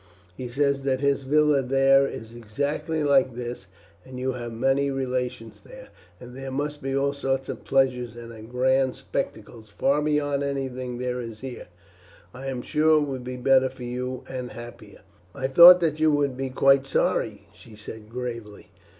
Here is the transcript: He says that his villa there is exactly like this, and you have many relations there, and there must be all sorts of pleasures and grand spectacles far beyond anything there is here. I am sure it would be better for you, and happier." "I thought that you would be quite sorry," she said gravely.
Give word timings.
He 0.35 0.47
says 0.47 0.81
that 0.81 0.99
his 1.01 1.21
villa 1.21 1.61
there 1.61 2.07
is 2.07 2.35
exactly 2.35 3.03
like 3.03 3.35
this, 3.35 3.67
and 4.03 4.17
you 4.17 4.31
have 4.31 4.51
many 4.51 4.89
relations 4.89 5.59
there, 5.59 5.89
and 6.19 6.35
there 6.35 6.49
must 6.49 6.81
be 6.81 6.95
all 6.97 7.13
sorts 7.13 7.47
of 7.49 7.63
pleasures 7.65 8.15
and 8.15 8.49
grand 8.49 8.95
spectacles 8.95 9.69
far 9.69 10.01
beyond 10.01 10.41
anything 10.41 10.97
there 10.97 11.21
is 11.21 11.41
here. 11.41 11.67
I 12.33 12.47
am 12.47 12.63
sure 12.63 12.97
it 12.99 13.03
would 13.05 13.23
be 13.23 13.37
better 13.37 13.69
for 13.69 13.83
you, 13.83 14.23
and 14.27 14.53
happier." 14.53 15.01
"I 15.35 15.45
thought 15.45 15.81
that 15.81 15.99
you 15.99 16.09
would 16.09 16.35
be 16.35 16.49
quite 16.49 16.87
sorry," 16.87 17.47
she 17.53 17.75
said 17.75 18.09
gravely. 18.09 18.71